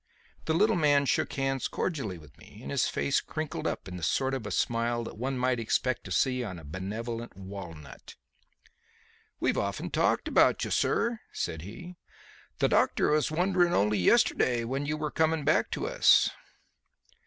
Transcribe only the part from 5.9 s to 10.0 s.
to see on a benevolent walnut. "We've often